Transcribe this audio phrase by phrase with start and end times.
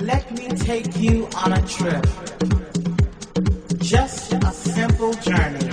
[0.00, 2.06] Let me take you on a trip.
[3.78, 5.70] Just a simple journey.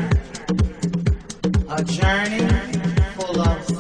[1.69, 2.47] A journey
[3.15, 3.70] full of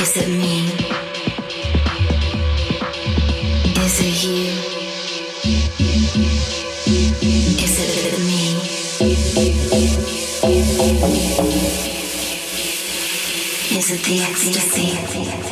[0.00, 0.64] Is it me?
[3.76, 4.48] Is it you?
[7.60, 8.42] Is it me?
[13.76, 15.49] Is it the ecstasy?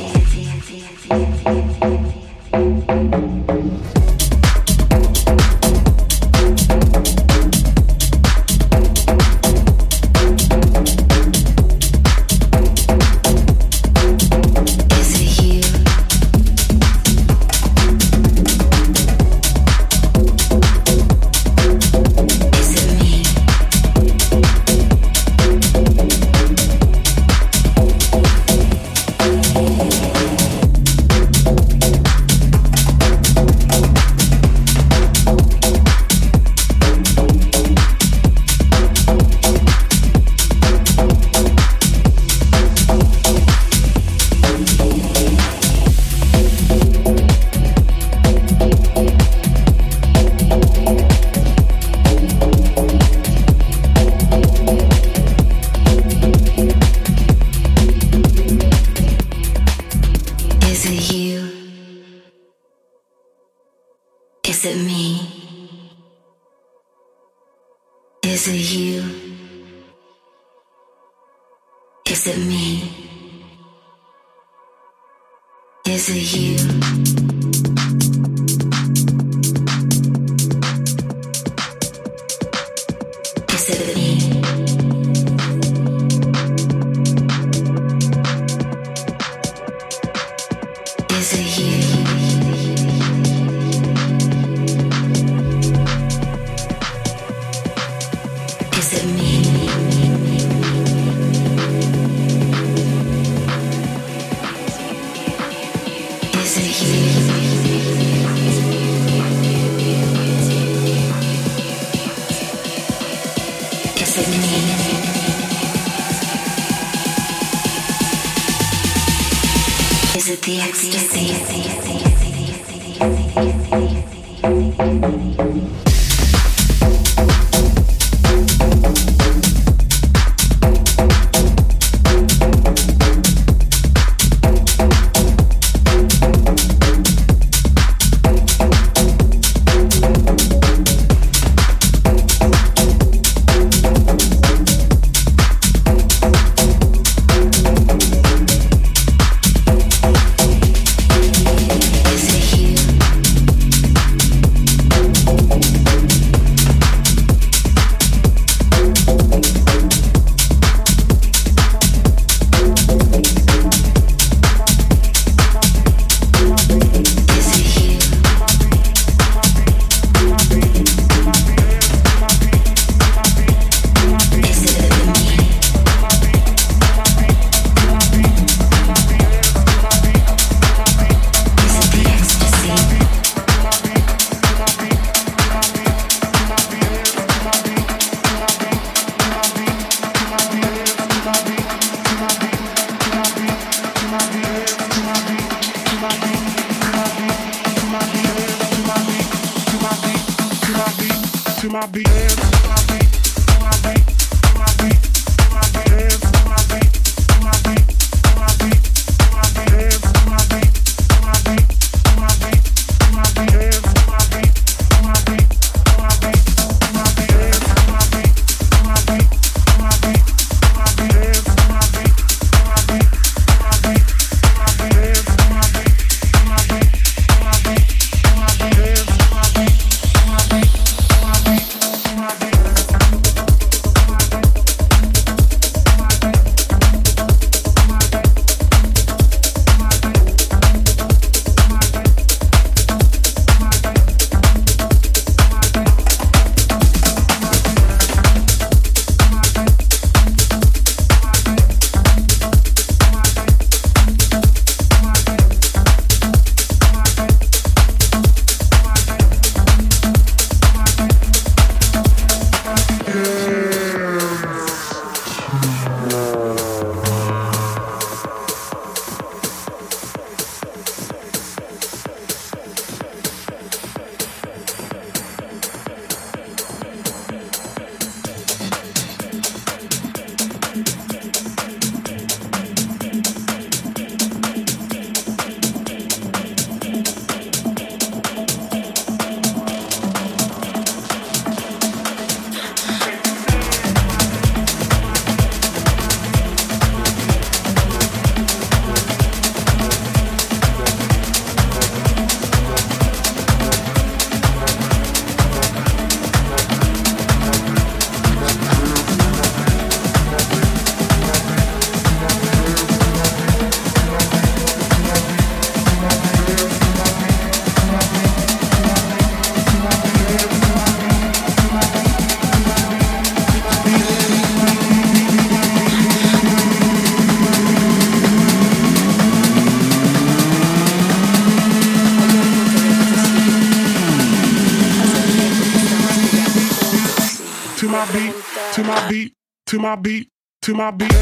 [339.88, 340.28] my beat,
[340.60, 341.10] to my beat.
[341.10, 341.18] Me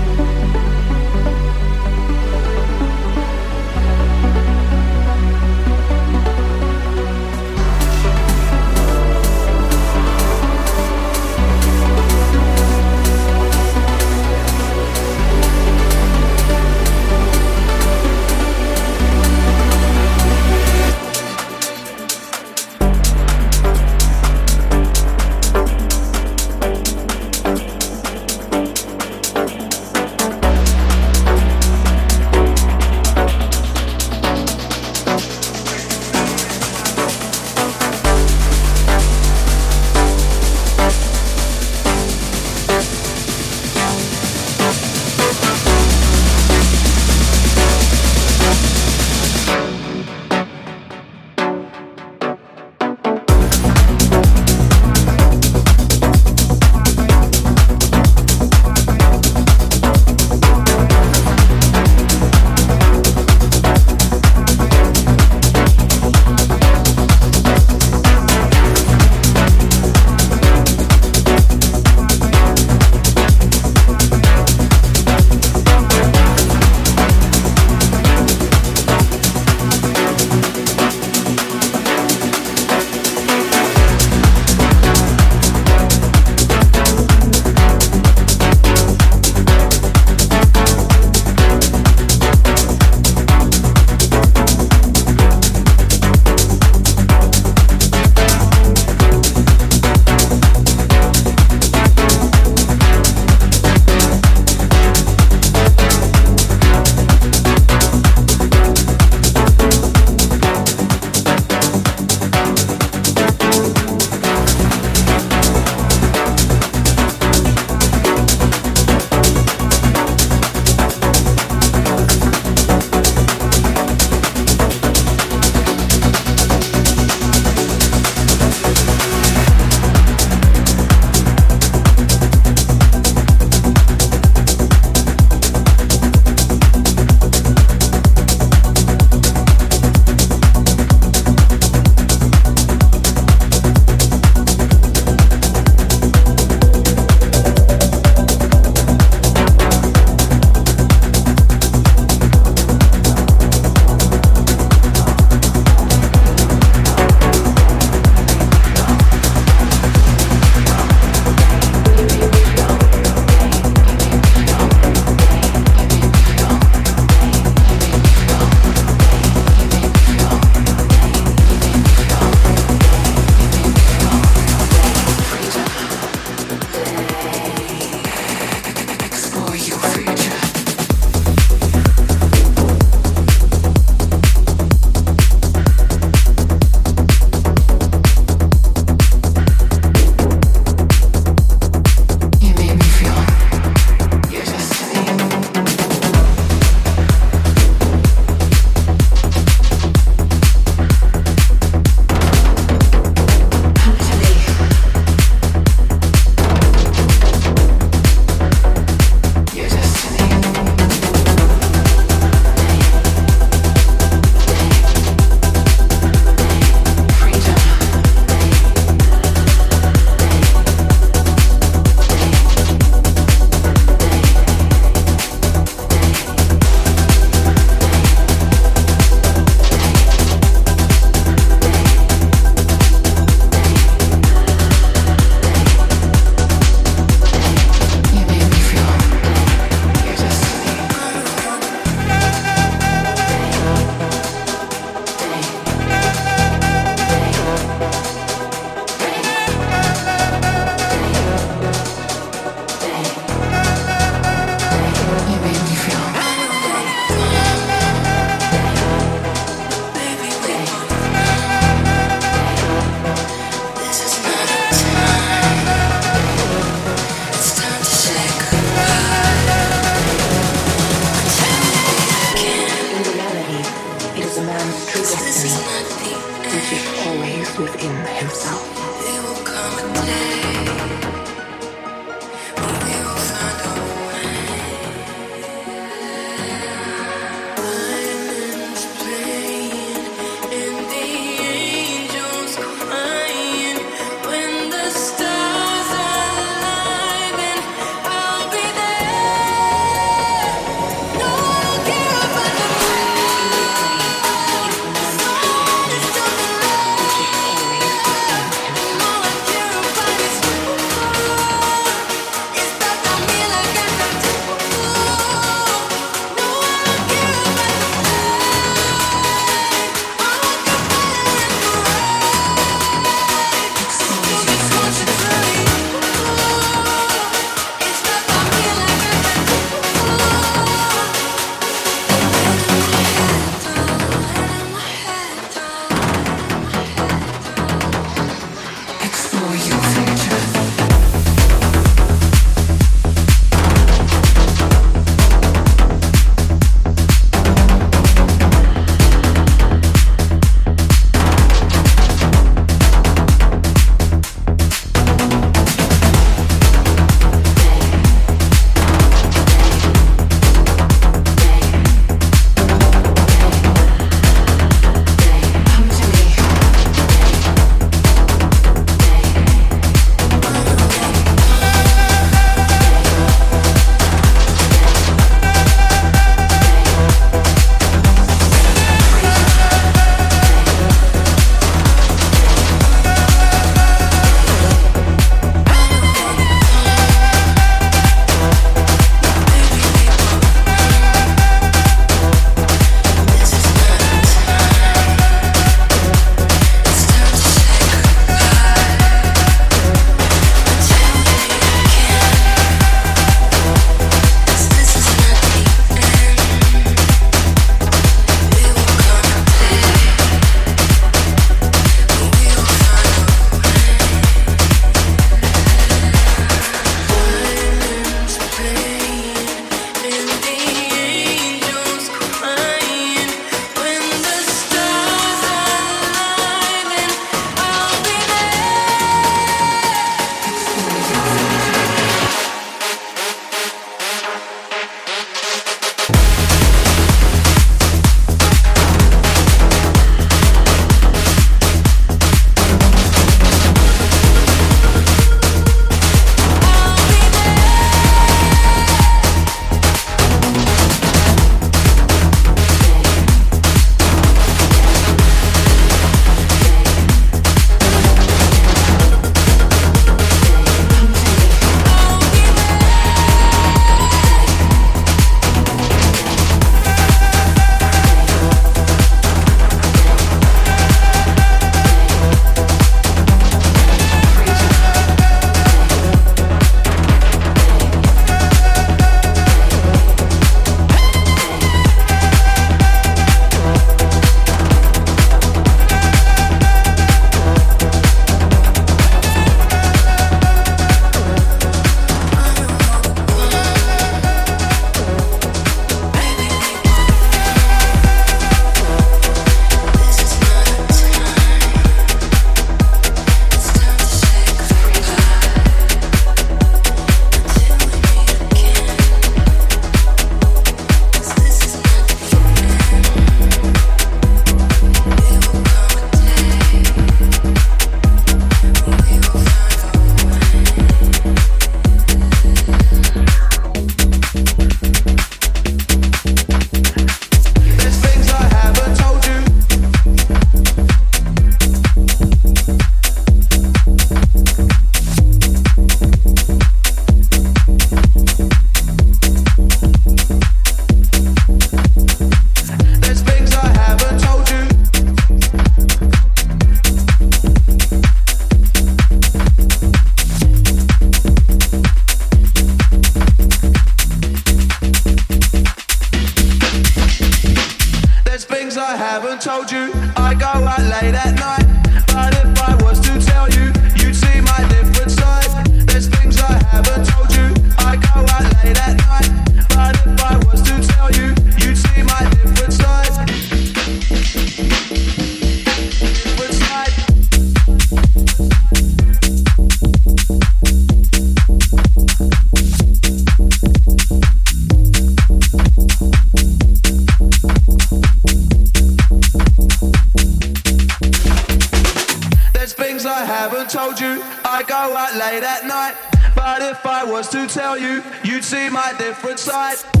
[597.21, 600.00] was to tell you, you'd see my different side.